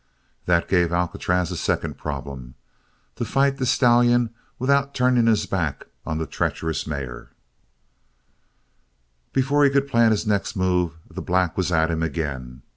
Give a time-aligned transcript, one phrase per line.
[0.47, 2.55] That gave Alcatraz a second problem
[3.17, 7.29] to fight the stallion without turning his back on the treacherous mare.
[9.31, 12.63] Before he could plan his next move the black was at him again.